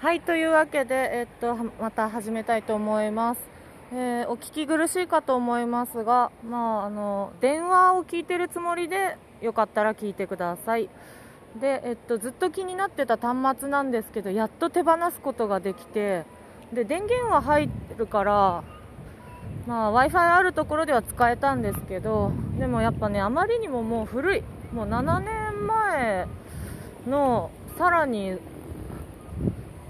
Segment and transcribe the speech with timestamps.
[0.00, 3.40] はいというわけで、えっと、また始めたいと思います、
[3.92, 10.88] えーお聞き苦しいかと思いますが、まあ、あの電話を聞いてるつもりでよかったら聞いてください。
[11.60, 16.24] で、えっと、ずっと気になってた端末なんですけどやっと手放すことができて
[16.72, 18.62] で電源は入るから
[19.66, 24.42] まあ、w i f i あるところでは使えたんですけどでもやっぱねあまりにももう古い。
[24.72, 26.26] もう7年前
[27.06, 28.36] のさらに、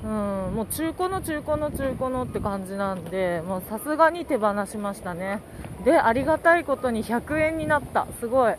[0.04, 0.10] うん、
[0.54, 5.40] もう中古の中古の中古のって感じなんでもうさすがに手放しましたね。
[5.84, 8.06] でありがたいことに100円になった。
[8.20, 8.54] すごい。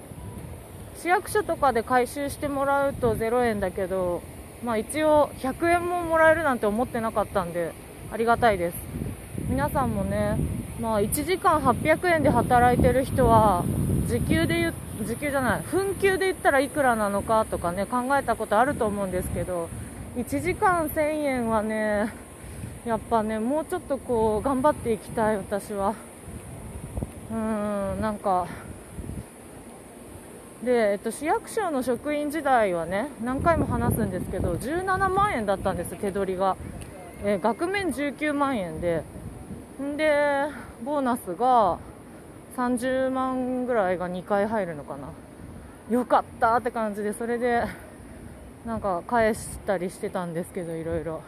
[0.97, 4.21] 市役所とかで回収してもらうと0円だけど、
[4.65, 7.71] まあ、一応100円ももらえるなんて思ってなかったんで
[8.11, 8.77] ありがたいです。
[9.47, 10.37] 皆さんもね、
[10.81, 13.63] まあ、1時間800円で働いてる人は
[14.07, 14.73] 時給で言う
[15.05, 19.69] 時給じゃない分給で言ったらいくらなのかとかね考えたことあると思うんですけど
[20.19, 22.11] 1時間1000円はね
[22.85, 25.95] やっぱねもうちょっとこう頑張っていきたい私は。
[27.31, 28.45] うーんなんか。
[30.61, 36.57] で、えっと、市役所の職員時代はね何回も話すんですけど17万円だったんです手取りが、
[37.23, 39.03] えー額面19万円で。
[39.81, 40.47] んで
[40.83, 41.77] ボーナスが
[42.57, 45.07] 30万ぐらいが2回入るのかな。
[45.89, 47.63] よかったって感じでそれで
[48.65, 51.21] なんか返したりしてたんですけどいろいろ、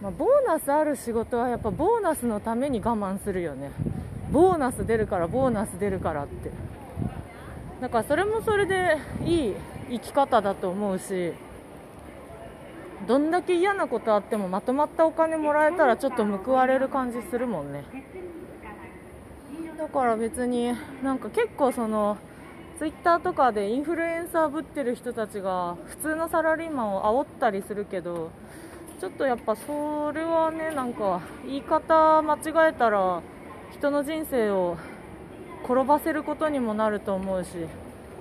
[0.00, 3.70] まあ、ボーナスある仕事はやっぱボーナスのために我慢するよね。
[4.30, 6.50] ボーナス出るからボーナス出るからって。
[7.80, 9.54] だからそれもそれでいい
[9.90, 11.32] 生き方だと思うし
[13.06, 17.84] どんだけ嫌なことあってもまとまったお金もらえたらちょっと報われる感じするもんね。
[19.76, 22.16] だから別になんか結構その
[22.78, 28.30] ツイッターとかでインフルエンサーぶってる人たちが普通のサラリーマンを煽ったりするけど
[29.00, 33.22] ちょっとやっぱそれはねなんか言い方間違えたら
[33.72, 34.76] 人の人生を
[35.64, 37.50] 転ばせることにもなると思うし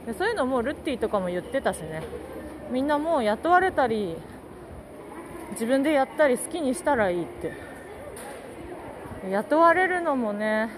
[0.05, 2.03] でそういうのもルッティとかも言ってたしね。
[2.69, 4.15] みんなもう雇われたり
[5.51, 7.73] 自分でやったり好きにしたらいいって。
[9.31, 10.69] 雇われるのもね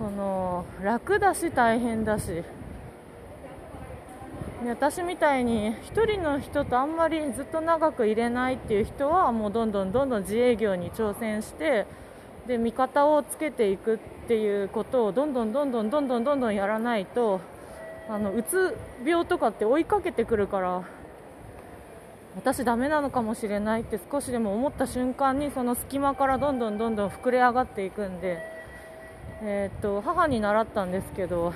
[0.00, 2.42] その楽だし大変だし。
[4.64, 11.86] で私みたいに1人の人とあんまりずっと長く入れないっていう人はもうどんどんどんどん自営業に挑戦して
[12.46, 17.40] で味方をつけていくっていうことをどんどんどんどんどんどんどんどんやらないと
[18.08, 20.82] あのうつ病とかって追いかけてくるから
[22.36, 28.38] 私ダメなのかもしれないって少しでも思った瞬間にその隙間からどんどんどんどん膨れ上がっていくんで、
[29.42, 31.52] えーっと母に習ったんですけど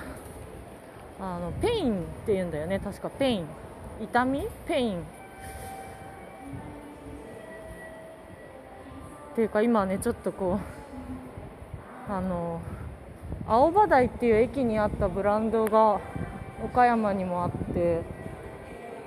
[1.19, 2.79] あの pain って言うんだよね。
[2.79, 3.45] 確か pain。
[4.01, 4.47] 痛み？
[4.67, 4.99] pain。
[4.99, 5.03] っ
[9.35, 10.59] ていうか今ねちょっとこ
[12.09, 12.61] うあの
[13.47, 15.99] 青葉台っていう駅にあったブランドが
[16.63, 18.01] 岡山にもあって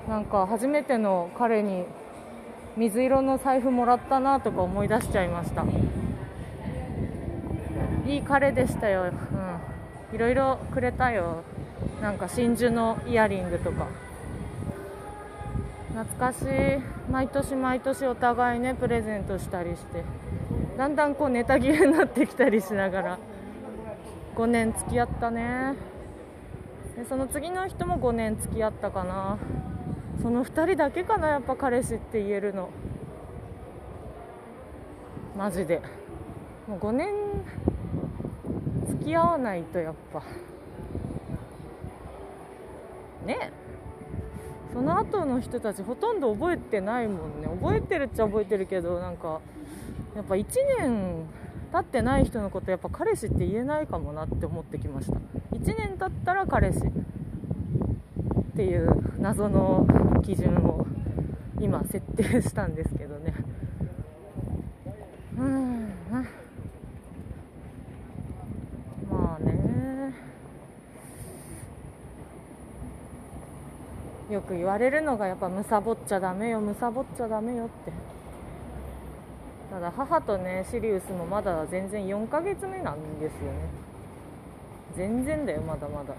[0.09, 1.85] なんか初めての彼に
[2.77, 5.65] 水色の財布もらったなとか思い出しちゃいました。
[8.09, 11.45] いい彼でしたよ、うん、いろいろくれたよ。
[12.01, 13.87] なんか真珠のイヤリングとか。
[15.95, 16.47] 懐かしい。
[17.13, 20.05] 毎年毎年お互いねプレゼントしたりして。
[20.79, 23.19] だんだんこうネタ切れになってきたりしながら。
[24.37, 25.75] 5年付き合ったね。
[26.97, 29.37] でその次の人も5年付き合ったかな。
[30.23, 32.71] その2人だけかなやっぱ彼氏って言えるの。
[35.37, 35.83] マジで。
[36.67, 37.09] もう5年
[39.09, 40.23] き合わないとやっぱ。
[43.27, 43.51] ね。
[44.73, 47.49] その後の人たちほとんど覚えてないもんね。
[47.61, 49.41] 覚えてるっちゃ覚えてるけどなんか
[50.15, 50.45] やっぱ1
[50.81, 51.25] 年
[51.73, 55.17] 経ってない人のことやっぱ彼氏って言えないかもなって思ってきました。
[55.57, 56.83] 1年経ったら彼氏っ
[58.57, 58.89] ていう
[59.19, 59.87] 謎の
[60.23, 60.87] 基準を
[61.61, 63.35] 今設定したんですけどね
[65.39, 65.93] うん
[69.11, 70.15] まあね
[74.39, 77.93] よく言われるのがやっぱむさぼっちゃダメよむさぼっちゃダメよって。
[79.69, 83.69] ただ母とねシリウスもまだ全然4ヶ月目なんですよね。
[84.97, 86.15] 全然だよまだまだ。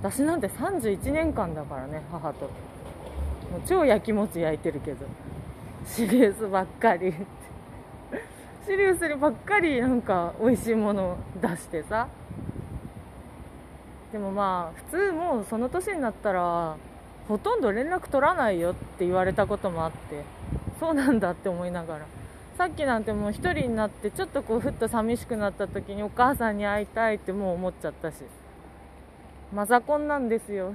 [0.00, 2.44] 私なんて31年間だからね母と。
[3.50, 5.04] もう超やきもち焼いてるけど。
[5.84, 7.26] シリウスばっかりって。
[8.66, 12.06] シリウスにばっかりなんか美味しいもの出してさ。
[14.12, 16.76] でもまあ普通もうその年になったら
[17.28, 20.24] ほとんど連絡取らないよって言われたこともあって
[20.80, 22.06] そうなんだって思いながら。
[22.56, 28.16] さっきなんてもう1人になってちょっとこうふっと寂しくなった時にお母さんに会いたいってもう思っちゃったし。
[29.54, 30.74] マザコンなんですよ。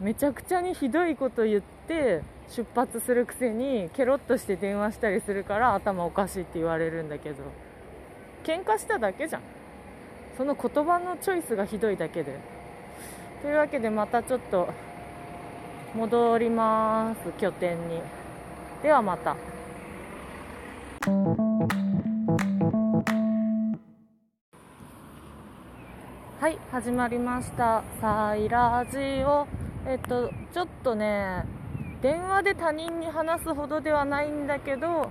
[0.00, 7.36] めちゃくちゃにひどいこと言って出発するくせにケロッとして電話したりするから頭おかしいって言われるんだけど。
[8.42, 9.42] 喧嘩しただけじゃん。
[10.36, 12.38] その言葉のチョイスがひどいだけで。
[13.42, 14.68] というわけでまたちょっと
[15.94, 17.32] 戻ります。
[17.40, 18.02] 拠点に。
[18.82, 19.36] ではまた。
[26.38, 29.48] はい始まりました「サイラジオ」
[29.88, 31.44] えっとちょっとね
[32.02, 35.10] 電話で他人に話すほどではないんだけど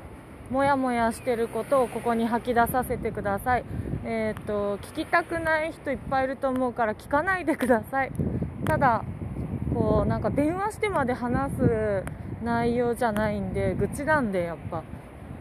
[0.50, 3.66] もやもやしてることをここに吐き出させてください。
[4.08, 8.12] えっと聞きたくない人いっぱいいると思うから聞かないでください。
[8.66, 9.04] ただ
[9.74, 12.04] こうなんか電話してまで話す
[12.44, 14.84] 内容じゃないんで愚痴なんでやっぱ、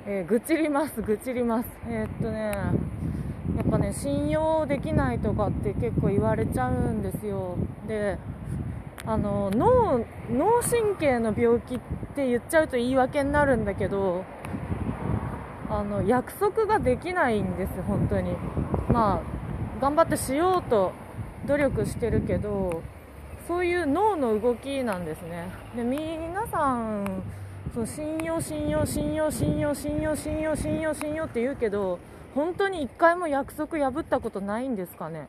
[0.06, 1.68] えー、愚痴ります愚痴ります。
[1.88, 2.52] えー、っとね
[3.56, 7.56] やっぱね信用できないとかって結構言われちゃうんですよ。
[7.86, 8.18] で
[9.06, 9.98] あの脳
[10.30, 11.78] 脳神経の病気っ
[12.16, 14.24] て言っちゃうと言い訳になるんだけど
[15.70, 18.36] あの約束ができないんです本当に。
[18.90, 20.92] まあ頑張ってしようと
[21.46, 22.82] 努力してるけど
[23.46, 25.48] そういう脳の動きなんですね。
[25.76, 27.22] で皆さん
[27.72, 31.98] その信用信用信用信用信用信用信用信用って言うけど
[32.34, 35.28] 本当に1回も約束破ったことないんですかね。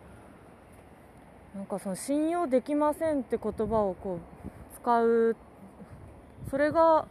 [1.56, 5.36] なんかその信用できませんって言葉をこう使う
[6.50, 7.08] それが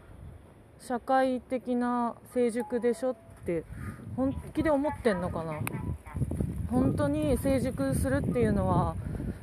[0.86, 3.16] 社会的な成熟でしょっ
[3.46, 3.64] て
[4.16, 5.54] 本気で思ってんのかな？
[6.70, 8.94] 本当に成熟するっていうのは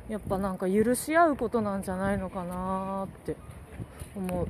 [0.08, 3.36] やっぱなんか許し合うことなんじゃないのかなって
[4.14, 4.48] 思う。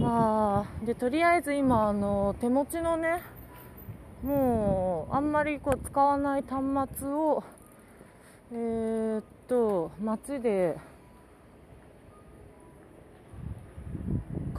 [0.00, 3.22] まあでとりあえず今あの手持ちのね
[4.22, 7.44] もうあんまりこう使わない端末を
[8.52, 10.76] えー、っと街で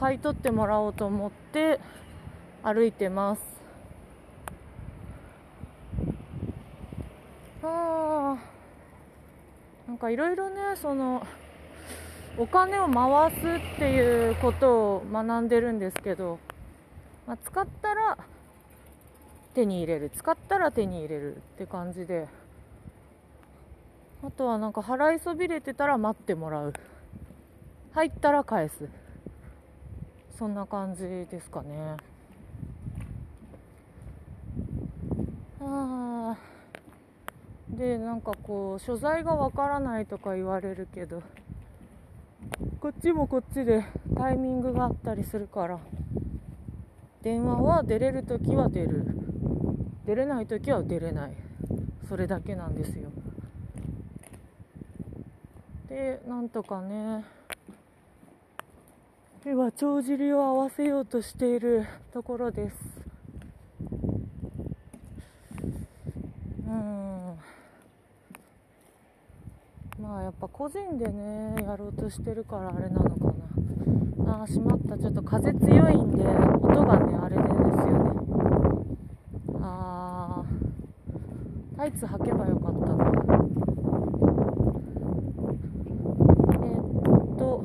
[0.04, 1.80] 買い取ってもらおうと思って
[2.62, 3.40] 歩いてます。
[7.62, 8.36] あ
[9.88, 11.26] なんかいろいろねその
[12.36, 16.38] お金を回すっていうことを学んでるんですけど、
[17.26, 18.18] まあ、使ったら
[19.54, 20.10] 手に入れる。
[20.14, 22.28] 使ったら手に入れるって感じで
[24.22, 26.74] あとはなんか払いそびれてたら待ってもらう。
[27.94, 28.86] 入ったら返す。
[30.38, 31.96] そんな感じですかね。
[35.60, 36.38] ああ
[37.70, 41.22] でなんかこう所在がわからないとか言われるけど
[42.80, 43.84] こっちもこっちで
[44.16, 45.78] タイミングがあったりするから
[47.22, 49.06] 電話は出れる時は出る。
[50.04, 51.32] 出れない時は出れない。
[52.06, 53.10] それだけなんですよ。
[55.88, 57.24] でなんとかね
[59.46, 62.76] 今帳尻を合わせようとしているところです。
[66.66, 67.38] うん。
[70.02, 73.26] まあやっぱ個人でねやろうとしてるからあれなのか
[74.24, 74.40] な。
[74.42, 74.96] あーしまった。
[74.96, 78.14] ちょっと風強いんで音がねあれでですよね。
[79.60, 82.94] あータイツ履けばよかったな
[86.54, 87.62] えー、っと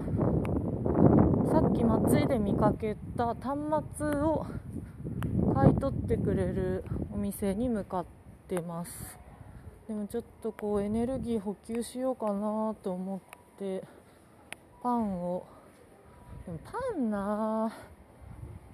[1.52, 3.58] さっき松井で見かけた端
[3.98, 4.46] 末を
[5.54, 8.06] 買い取ってくれるお店に向かっ
[8.48, 9.20] てます。
[9.88, 13.20] でもちょっとこうエネルギー補給しようかなと思っ
[13.58, 13.84] て
[14.82, 15.46] パンを
[16.46, 17.72] でもパンな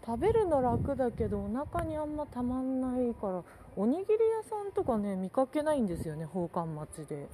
[0.05, 3.43] 食べるの楽だけどお腹にあんまたまんないから
[3.77, 7.27] おにぎり屋さんとかね見かけないんですよね宝冠町で。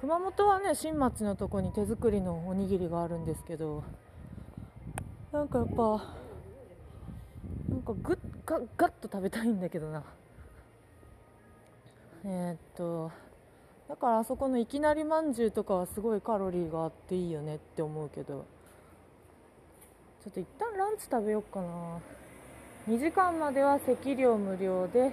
[0.00, 3.82] 熊本はね新町のとこに手作りのおにぎりがあるんですけど
[5.32, 6.04] なんかやっぱ
[7.68, 10.02] なんかグッガッガッと食べたいんだけどな。
[12.24, 13.12] えー、っと
[13.88, 18.46] だからあそこのいきなりまんじゅうとかはすごいカロリーがあっていいよねって思うけど。
[20.24, 22.00] ちょっと一旦ランチ食べようかな。
[22.88, 25.12] 2時間までは席料無料で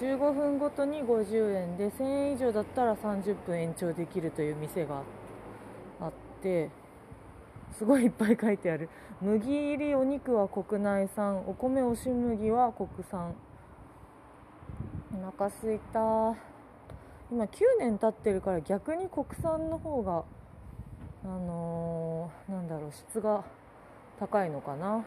[0.00, 5.02] 15分ごとに50円で1000円以上だったら30分延長できるという店が
[6.00, 6.79] あって。
[7.78, 8.88] すごいいっぱい書いてある
[9.20, 11.38] 麦入りお肉は国内産。
[11.46, 13.34] お米押し麦は国産
[15.14, 16.34] お腹すいた。
[17.30, 17.48] 今9
[17.78, 20.24] 年経ってるから逆に国産の方が
[21.24, 23.44] あのー、なんだろう質が
[24.18, 25.04] 高いのかな。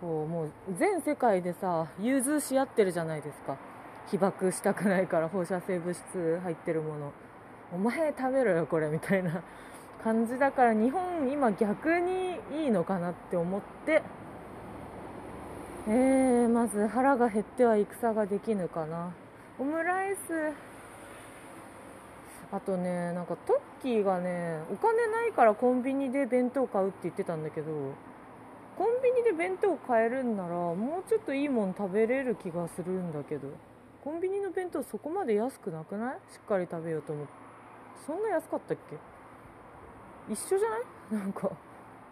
[0.00, 3.56] こうもう全世界でさ融通し合ってるじゃないですか。
[4.10, 7.12] 被爆したくないから放射性物質入ってるもの
[7.72, 9.42] お前食べろよこれみたいな。
[10.02, 14.02] 感じだから日本今逆にいいのかなって思って
[15.88, 19.12] えー、まず腹が減っては戦ができぬかな。
[19.58, 20.52] オムライス。
[22.52, 27.70] あとねなんかトッキーがねお金ないからコンビニで弁当買うって言ってたんだけど
[28.76, 33.48] コンビニで弁当買えるんならもうちょっといいもん食べれる気がするんだけど
[34.02, 36.14] コンビニの弁当そこまで安くなくない？
[36.32, 37.32] しっかり食べようと思って。
[38.06, 38.96] そんな安かったっけ？
[40.30, 40.84] 一緒じゃない？
[41.20, 41.50] なんか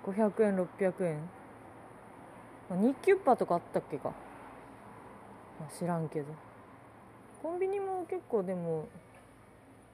[0.05, 1.21] 500円600円、
[2.69, 4.11] まあ、2キュッパとかあったっけか、
[5.61, 6.33] まあ、知らんけど。
[7.43, 8.89] コンビニも結構でも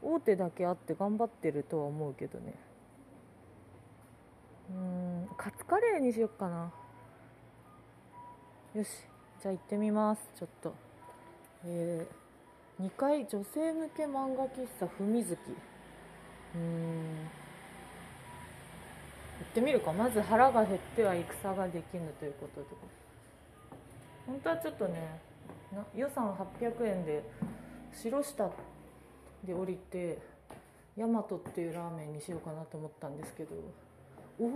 [0.03, 2.55] 大手だけあって頑張ってるとは思うけどね。
[4.71, 6.73] うんカツカレーにしよっかな。
[8.75, 9.07] よし
[9.41, 10.31] じゃあ行ってみます。
[10.35, 10.75] ちょっと。
[11.67, 15.41] えー、2階女性向け漫画喫茶ふみずき
[16.55, 17.29] うん。
[19.43, 19.93] ってみるか。
[19.93, 22.67] まず腹が減っては戦ができぬということで
[24.27, 25.21] 本当はちょっとね
[25.95, 27.23] 予算800円で
[27.93, 28.51] 白下
[29.45, 30.19] で降りて
[30.97, 33.55] ヤマトっていうラーメンにしようかなと思ったんですけど。
[34.39, 34.51] おお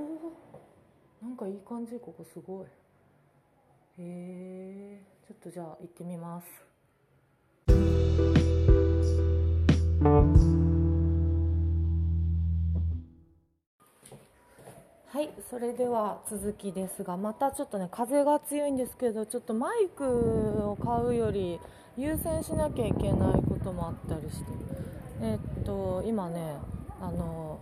[1.23, 1.99] なんかいい感じ。
[2.01, 2.65] ここすごい。
[2.65, 2.69] へ
[3.99, 6.68] えちょっとじゃあ行ってみます。
[15.19, 20.05] はいそれでは続きですがまたちょっとね風が強いんですけどちょっとマイク
[20.63, 21.59] を買うより
[21.97, 24.45] 優先しなきゃいけないこともあったりして。
[25.21, 26.59] えっと今ね
[27.01, 27.59] あの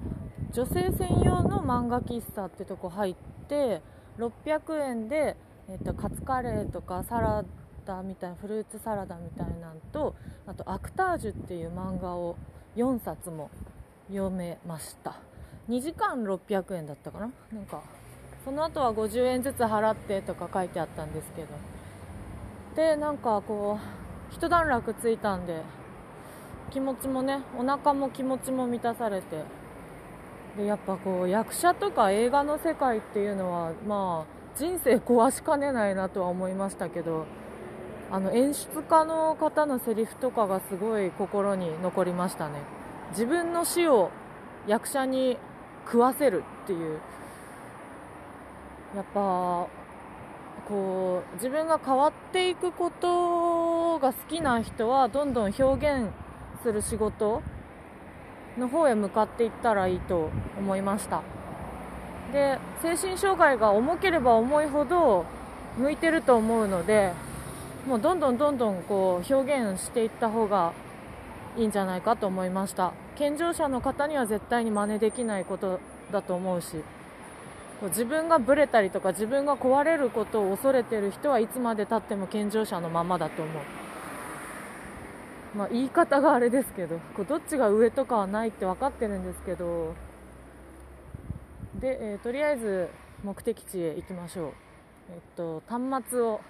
[0.52, 3.14] 女性専用の漫画喫茶ってとこ入っ
[3.48, 3.80] て
[4.18, 5.38] 600円で、
[5.70, 7.42] えっと、カツカレーとかサラ
[7.86, 10.14] ダみたいなフルーツサラダみたいなんと
[10.46, 12.36] あと「アクタージュ」っていう漫画を
[12.76, 13.48] 4冊も
[14.10, 15.16] 読めました。
[15.68, 17.30] 2時間600円だったかな？
[17.52, 17.82] なんか
[18.44, 21.48] その後は50円ずつ払ってとか書いてあったんですけど。
[22.76, 25.62] でなんかこう一段落ついたんで
[26.70, 29.44] 気持ちもねお腹も気持ちも満たされて。
[30.56, 37.26] でやっぱこう役者とか映画の世界っていうのはまあ人生壊しかねないなとは思いましたけど
[38.10, 42.54] あの演出家の方のセリフとかがすごい心に残りましたね。
[43.10, 44.10] 自分の死を
[44.66, 45.36] 役者に
[45.86, 46.98] 食わせるっていう。
[48.94, 49.66] やっぱ
[50.68, 56.10] こう自分が変わっていくことが好きな人はどんどん表現
[56.62, 57.42] する仕事
[58.58, 61.22] の方へ向かっていったらいいと思いました。
[62.32, 65.24] で精神障害が重ければ重いほど
[65.78, 67.12] 向いてると思うので
[67.86, 70.72] もうどんどんどんどんこう表現していった方が
[71.56, 72.92] いいんじゃないかと思いました。
[73.16, 75.80] 健常者の方には絶対に真似できないこと
[76.12, 76.76] だと思うし
[77.82, 83.62] 自分がブレたりとか自分が壊れることを恐れてる人はいつまでたっても健常者のままだと思う。
[85.54, 89.94] まあ、言い方があれですけどこうどっちが上とかはないって分かってるんですけど
[91.80, 92.90] で、えー、とりあえず
[93.24, 94.52] 目的地へ行きましょう、
[95.14, 96.40] えっと、端末を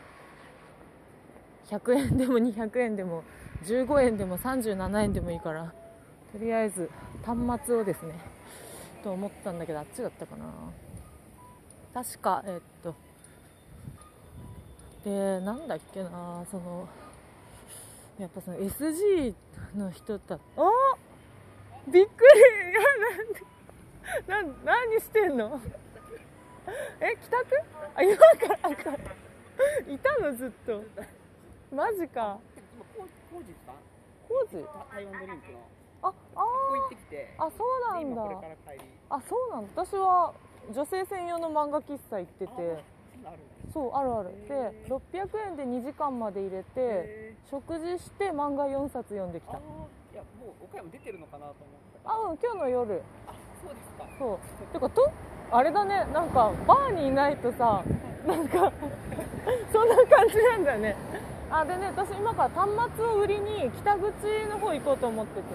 [1.68, 3.22] 100円でも200円でも
[3.64, 5.72] 15円でも37円でもいいから。
[6.36, 6.90] とりあえず
[7.24, 8.12] 端末をですね
[9.02, 10.44] と思ったんだけどあっちだったかな。
[11.94, 12.94] 確かえっと
[15.02, 16.86] でなんだっけなその
[18.18, 19.34] やっぱその SG
[19.76, 20.34] の人た。
[20.34, 20.38] あ
[21.88, 22.24] びっく
[24.20, 24.28] り。
[24.28, 25.58] なな何してんの？
[27.00, 27.62] え帰宅？
[27.94, 28.92] あ今からか
[29.88, 30.36] いたの？
[30.36, 30.84] ずっと。
[31.74, 32.38] マジか。
[33.32, 33.72] 工事さ
[34.28, 34.66] 工事？
[36.08, 37.34] ああここ行ってきて。
[37.38, 38.22] あそうなんだ。
[39.10, 39.84] あそうなんだ。
[39.84, 40.32] 私は
[40.74, 42.52] 女性専用の漫画喫茶行ってて。
[43.72, 44.30] そうあるある。
[44.48, 49.58] で600円で2時間まで入れてへ食事して漫画4冊読んできた。
[49.58, 49.60] い
[50.14, 53.02] やもう岡山出てるのかなと思ったあうん今日の夜。
[53.26, 53.32] あ
[53.62, 54.06] そうですか。
[54.18, 54.38] そう。
[54.72, 55.10] てかと
[55.50, 56.06] あれだね。
[56.12, 57.82] なんかバーにいないとさ
[58.26, 58.72] なんか
[59.72, 60.96] そんな感じなんだよね。
[61.50, 64.10] あでね私今から端末を売りに北口
[64.48, 65.46] の方行こうと思ってて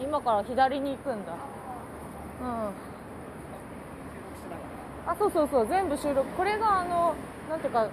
[0.00, 1.32] 今から左に行くんだ。
[2.42, 2.70] うん。
[5.06, 5.66] あそうそうそう。
[5.68, 6.28] 全部収録。
[6.30, 7.14] これがあの
[7.48, 7.88] なんていうか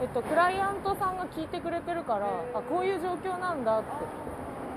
[0.00, 3.88] えっとクライアントさんが聞いてくれてるからあこういう状況なんだって。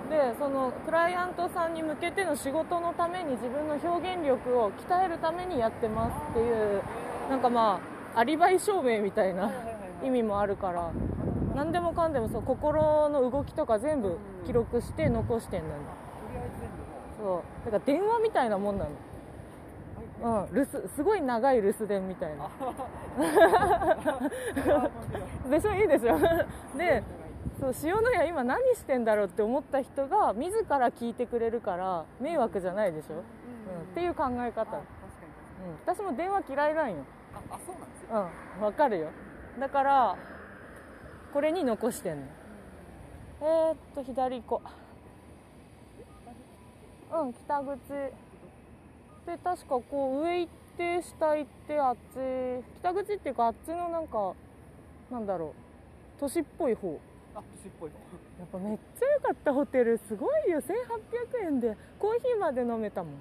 [0.10, 6.84] でそのクライアントさんに向けての仕事のために自分の表現力を鍛えるためにやってますっていう
[7.28, 7.80] なんかま
[8.16, 9.52] あアリバイ証明みたいな
[10.04, 10.92] 意味もあるから
[11.56, 15.74] 何でもかんでもそう心の動きとか全部記録して残してんのよ。
[15.76, 16.05] とりあえず全部も
[17.26, 17.66] そう。
[17.66, 18.92] だから電話みたいなもんなの。
[20.24, 22.50] うん留守すごい長い留守電みたいな。
[25.50, 26.18] でしょいいでしょ
[26.78, 27.04] で
[27.60, 33.24] そう塩谷今何してんだろうって思った人が自ら聞いてくれるから迷惑じゃないでしょ、うん、っ
[33.94, 34.84] ていう考え方、うん、
[35.86, 36.98] 私も電話嫌いなんよ。
[37.34, 38.64] ああそうなんですようん。
[38.64, 39.10] わかるよ。
[39.60, 40.16] だから
[41.34, 42.28] これに残してんの。
[43.42, 44.85] えー、っと左行こう
[47.22, 47.78] うん北口。
[49.26, 52.18] で確かこう上行って下行ってあっち
[52.80, 54.34] 北口っていうかあっちのなんか
[55.12, 55.52] なんだろう。
[56.20, 57.00] 都市っぽい方。
[57.36, 57.96] あ年っぽいの
[58.40, 60.62] やっぱめっちゃ良かったホテルすごいよ。
[60.62, 61.76] 1800円で。
[62.00, 63.14] コーヒーまで飲めたもん。
[63.14, 63.16] へ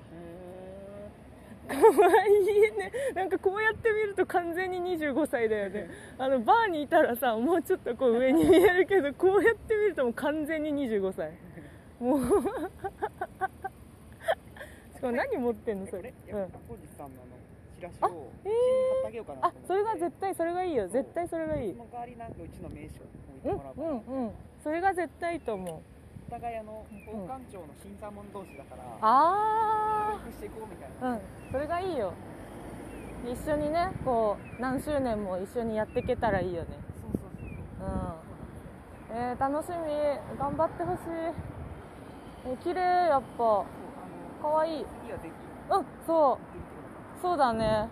[1.69, 2.45] かわいい
[2.77, 2.93] ね。
[3.15, 5.89] なんかこうやって見ると完全に25歳だよね。
[6.19, 11.33] あのバーにいたらさもうちょっとこう上に見えるけどこうやって見るともう完全に25歳。
[12.01, 12.21] もう
[15.13, 16.03] 何持ってんのそこれ？
[16.27, 16.39] れ、うん。
[16.39, 16.51] あの
[17.77, 19.67] チラシあをえ一緒に買ってあげようかなあと思って。
[19.69, 20.89] それが絶対それがいいよ。
[20.89, 21.73] 絶対それがいい。
[21.73, 24.31] その代わりなんかうちの名刺を置いてうんもらおううんうん
[24.63, 25.81] それが絶対いいと思う。
[26.29, 26.85] お互いあのの
[27.83, 31.09] 審査門同士だからあ協力していこうみたいな。
[31.09, 31.21] あうん
[31.53, 32.13] それがいいよ。
[33.25, 36.69] 一緒にねこう何周年も一緒にやっていけたらいいよね。
[37.01, 37.89] そうそうそうそう。
[39.13, 39.17] うん。
[39.17, 40.39] えー、楽しみ。
[40.39, 41.01] 頑張ってほしい。
[42.47, 43.65] え綺麗やっぱ
[44.45, 44.81] かわい。
[44.81, 44.87] いうん
[46.07, 47.23] そう。
[47.23, 47.89] そうだね。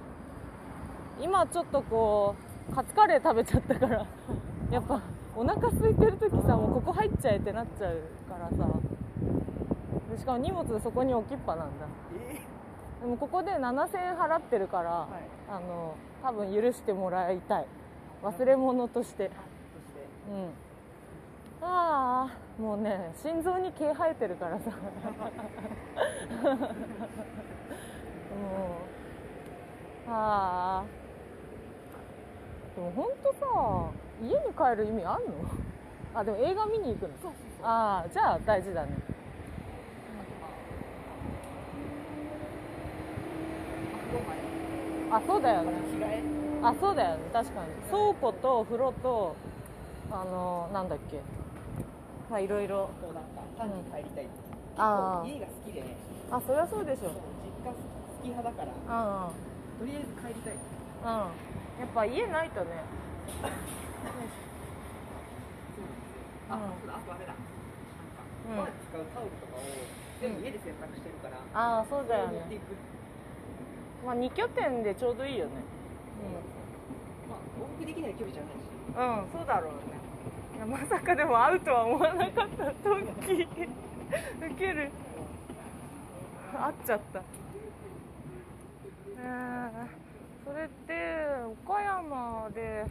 [1.18, 2.34] 今ちょっとこ
[2.70, 4.06] うカツカレー食べちゃったから。
[4.70, 5.00] やっぱ
[5.34, 7.96] お腹空いてる時さもうここ入っちゃえってなっちゃう
[8.28, 8.70] からさ。
[10.10, 11.86] でしかも荷物そこに置きっぱなんだ。
[12.30, 12.38] え
[13.00, 15.08] でもここで7000円払ってるから、ー、はい。
[15.48, 17.66] あの多分許してもらいたい。
[18.22, 19.30] 忘れ物として。
[19.74, 20.06] そして。
[20.30, 21.66] うん。
[21.66, 24.70] ああもうね心臓に毛生えてるからさ。
[24.70, 24.76] も
[30.08, 30.84] うああ
[32.76, 33.90] でも本当さ
[34.22, 35.32] 家に帰る意味あんの？
[36.14, 37.14] あでも映画見に行くの？
[37.22, 37.66] そうそうそう。
[37.66, 38.88] ああじゃあ大事だね。
[45.10, 45.72] あそうだよね。
[46.62, 47.20] あそうだよね。
[47.32, 47.66] 確かに。
[47.90, 49.34] 倉庫と風呂と
[50.10, 51.20] あのなんだっけ？
[52.32, 54.26] まあいろいろこうなんか単に帰りたい、
[54.80, 55.28] あー。
[55.28, 55.84] 結構家が好きで。
[56.32, 57.12] あそりゃそうでしょ。
[57.12, 57.76] そう実家好
[58.24, 58.72] き派だから。
[58.72, 59.28] うん。
[59.28, 59.36] うん
[59.76, 60.56] とりあえず帰りたい。
[60.56, 60.64] うん。
[61.12, 62.88] やっぱ家ないとね。
[66.48, 66.80] あ、うん。
[66.80, 67.36] そうだあとあれだ。
[67.36, 69.68] なんか、う使うタオルとかを
[70.16, 72.40] 全部家で洗濯してるから、ああそうだよね。
[72.40, 72.72] 持っていく。
[74.08, 75.60] まあ2拠点でちょうどいいよね。
[77.28, 78.72] まあ往復できない距離じゃないし。
[78.88, 80.01] うん、うん、そうだろうね
[80.66, 84.90] まさかでも会うとは思わなかったトッキーウケる。
[86.52, 87.18] 会っちゃった。
[87.18, 87.22] え。
[89.24, 89.70] ー、
[90.44, 90.92] それって
[91.66, 92.84] 岡山で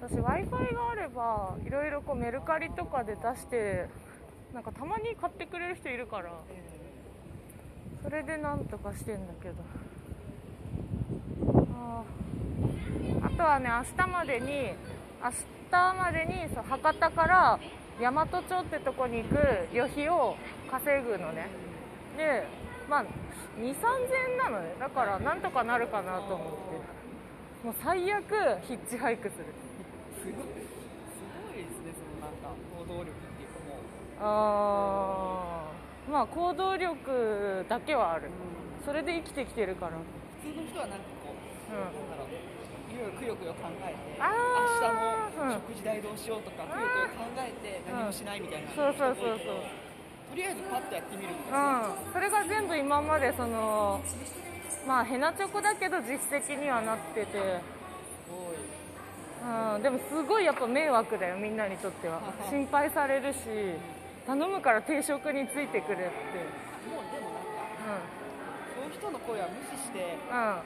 [0.00, 3.86] 私 w i f i があればいろいろメルカリとかで出して
[4.52, 6.32] なんかたまに買ってくれる人いるから
[8.02, 9.54] それでなんとかしてんだけど。
[11.74, 12.02] あ
[13.22, 14.72] あとはね明日までに
[15.22, 15.30] 明
[15.70, 17.58] 日までにそう博多から
[18.00, 19.36] 大和町ってとこに行く
[19.72, 20.36] 旅費を
[20.70, 21.48] 稼ぐのね。
[22.16, 22.44] で
[22.90, 23.04] まあ
[23.58, 23.72] 2 3 0 0
[24.32, 24.74] 円なのね。
[24.80, 27.66] だからなんとかなるかなと思って。
[27.66, 28.24] もう最悪
[28.62, 29.44] ヒッチハイクする。
[30.18, 30.40] すごいす
[31.46, 33.78] ごいですねそのなんか行動力っていうかもう。
[34.20, 36.10] あー。
[36.10, 38.26] まあ行動力だけはある。
[38.26, 39.92] うんそれで生きてきてるから。
[40.42, 41.84] 普通の人はなんかこう、うん。
[41.84, 42.61] なんだろう
[43.02, 44.30] いろいろくよくよ考えて明
[44.78, 44.94] 日
[45.42, 49.82] の食事代どうしようとか、くよくよ考えて何もしないみたいな、そうそうそうそう。
[50.30, 54.00] とりあえずパッとやってみるみたいな、うん、それが全部今までその
[54.86, 57.60] まあヘナチョコだけど実績にはなってて、
[59.44, 62.22] うん、でもすごいやっぱ迷惑だよみんなにとっては。
[62.48, 63.38] 心配されるし
[64.26, 66.04] 頼むから定食についてくれって。
[66.88, 67.50] もうでもなんか
[68.74, 70.64] そういう人の声は無視してうん、うん、なんだ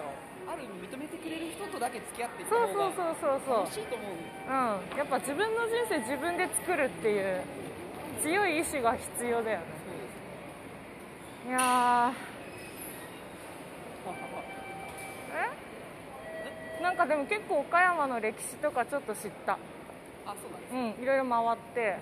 [0.00, 0.15] ろう
[0.48, 4.10] ある意味認めてくれる人とだけ付き合っていったそう方そうそうそうそうが楽しいと思う。
[4.12, 7.42] うん、やっぱ自分の人生自分で作るっていう
[8.22, 9.64] 強い意志が必要だよね。
[11.48, 12.36] いやー。
[16.78, 16.82] え？
[16.82, 19.58] なんかでも結構岡山の歴史とかちょっと知った。
[20.26, 21.96] あそうなんですうんいろいろ回って。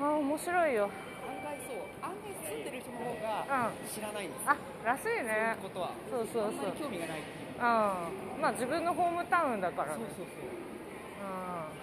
[0.00, 0.90] あ面白いよ
[1.26, 1.86] 案外そう。
[2.02, 3.22] 案外住んでる人の方うん。
[3.22, 5.90] が知らないんですよ、あらしいそういうねことは。
[6.10, 6.72] そうそうそう。
[6.76, 7.56] 興味がないっていう。
[7.56, 8.42] うん。
[8.42, 10.04] まあ自分のホームタウンだからね。
[10.16, 10.46] そうそうそう。
[10.46, 11.82] うん。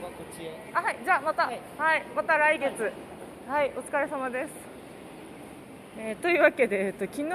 [0.00, 0.52] 僕はこっちへ。
[0.74, 0.96] あはい。
[1.04, 1.42] じゃあまた。
[1.44, 2.00] ははい。
[2.00, 2.92] い、また来月。
[3.48, 4.50] はい、お疲れ様です、
[5.98, 7.34] えーというわけで、えっと、昨日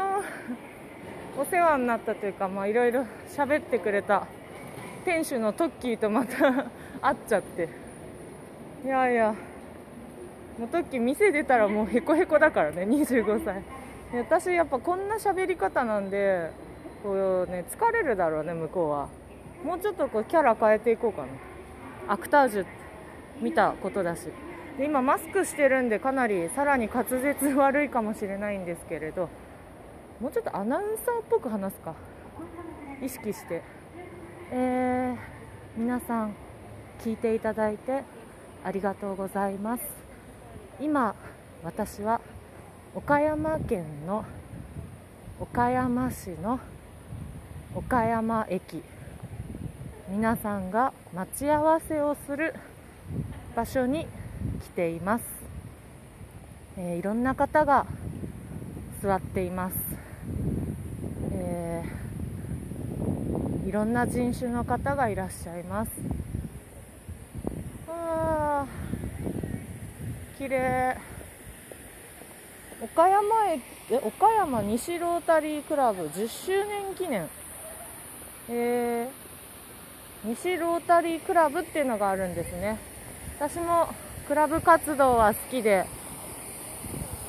[1.37, 4.25] お世話になったというかまあいろいろ喋ってくれた
[5.03, 6.65] 店主のトッキーとまた
[7.03, 7.67] 会っちゃって。
[8.85, 9.35] いやいや
[10.57, 13.61] もうトッキー店出たらもうへこへこだからね25歳。
[14.13, 16.49] 私やっぱこんな喋り方なんで
[17.03, 19.09] こうね疲れるだろうね向こうは。
[19.63, 21.27] もうちょっとこうキャラ変えていこうかな。
[22.13, 22.65] アクタージュ
[23.41, 24.29] 見たことだし。
[24.79, 29.29] 今マスクしてるんでかなりさらに滑舌悪いかもしれないんですけれど。
[30.19, 31.93] もうちょっとアナウンサーっぽく話すか。
[33.01, 33.61] 意識して。
[34.51, 35.17] えー、
[35.79, 36.33] 皆さん
[37.01, 38.03] 聞いていただいて
[38.63, 39.96] ありがとうございます。
[40.79, 41.15] 今
[41.63, 42.21] 私は
[42.93, 44.23] 岡山県の
[45.39, 46.59] 岡山市の
[47.75, 48.83] 岡山駅。
[50.09, 52.53] 皆さんが待ち合わせをする
[53.55, 54.07] 場所に
[54.63, 55.25] 来ています、
[56.77, 57.85] えーいろんな方が
[59.01, 59.75] 座っています、
[61.33, 65.91] えーいろんな人種の方がいらっしゃいます
[67.89, 70.97] あー綺麗。
[72.81, 77.27] 岡山駅え岡山西ロータリークラブ10周年記念。
[78.49, 79.27] えー
[80.25, 82.79] 西ロータリークラブっていうのがあるんですね。
[83.39, 83.87] 私も
[84.27, 85.85] クラブ活動は好きで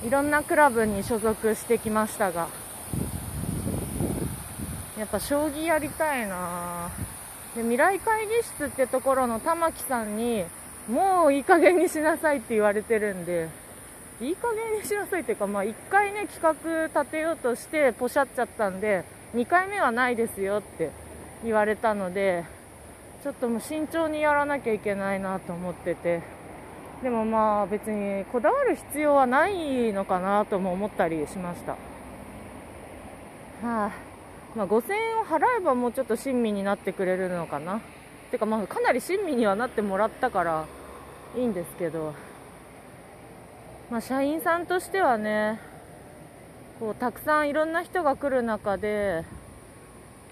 [0.04, 2.48] いろんなクラブに所属してきましたが
[4.98, 6.90] やっぱ将棋やりたいな
[7.54, 10.44] で未来会議室ってところの玉木さんに
[10.88, 13.48] もういい加減にしなさいって言われてるんで。
[14.20, 19.04] いい加減にしなさいっていうか、まあ、1回ね企画立てようとしてポシャっちゃったんで
[19.36, 20.90] 2回目はないですよって
[21.44, 22.44] 言われたので
[23.22, 26.20] ちょっともう慎重にやらなきゃいけないなと思ってて。
[27.02, 31.72] でもまあ別にこだわる必要はないのかなとも思ったりしました。
[31.72, 31.78] は
[33.62, 33.90] あ。
[34.56, 37.80] まあ、5000円を払えばもうちょっと親身になってくれるのかな。
[38.32, 40.64] てかまあかなり親身にはなってもらったから
[41.36, 42.14] いいんですけど、
[43.90, 45.60] まあ、社員さんとしてはね
[46.80, 49.24] こうたくさんいろんな人が来る中で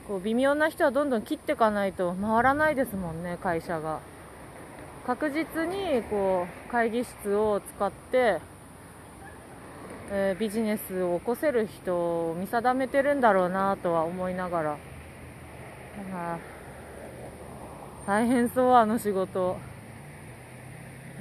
[0.08, 4.00] こう微妙な人はどんどん切っていかないと回らないですもんね会社が。
[5.06, 8.40] 確実にこう会議室を使って
[10.10, 14.76] えービジネスを起こせる人を見定めてるんだろうなとは思いながら、
[16.12, 16.38] あ
[18.06, 19.56] 大変そうあの仕事。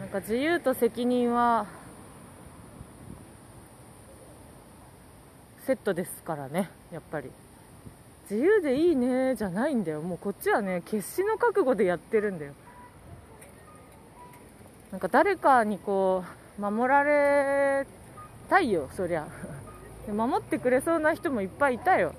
[0.06, 1.66] なんか自由と責任は
[5.66, 7.32] セットですからねやっぱり。
[8.30, 10.02] 自由でいいねじゃないんだよ。
[10.02, 12.54] もうこっちはね決死の覚悟でやってるんだよ。
[14.92, 16.24] なんか誰かにこ
[16.60, 17.88] う守られ
[18.48, 19.28] たいよそりゃ。
[20.08, 22.14] 守ってくれそうな人もいっぱいいたよ。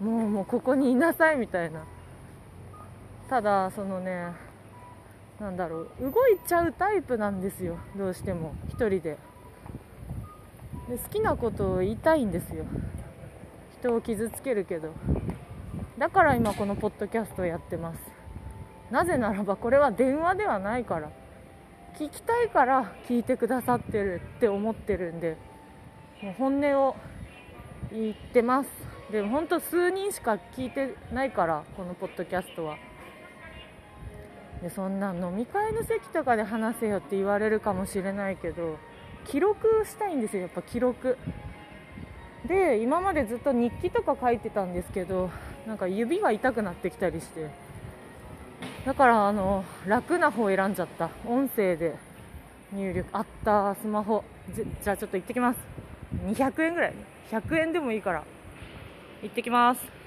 [0.00, 1.84] もうもうここにいなさいみたいな。
[3.30, 4.32] ただそのね
[5.44, 9.18] なんだろう動いちゃうタイプなんですよどうしても一人で。
[10.88, 12.64] で好きなことを言いたいんですよ。
[13.78, 14.94] 人を傷つけるけど。
[15.98, 18.00] だから今このポッドキャストをやってます。
[18.90, 21.10] なぜならばこれは電話ではないから。
[21.98, 25.36] 聞きたいから聞いてくださってるって思ってるんで。
[26.22, 26.96] もう本音を
[27.92, 28.70] 言ってます。
[29.12, 32.78] でも本当数人しか聞いてないからこのポッドキャストは。
[34.64, 38.78] でそんな飲み会の席とかで話せよって言われるかもしれないけど
[39.26, 41.18] 記録したいんですよやっぱ記録。
[42.46, 45.30] で今までずっと日記とか書いてたんですけど
[45.66, 47.50] なんか指が痛くなってきたりして。
[48.86, 51.10] だからあの楽な方選んじゃった。
[51.26, 51.94] 音声で。
[52.72, 53.08] 入力。
[53.12, 54.24] あったスマホ。
[54.54, 55.58] じじゃあちょっと行ってきます。
[56.26, 56.94] 200円ぐらい。
[57.30, 58.24] 100円でもいいから。
[59.22, 60.03] 行ってきます。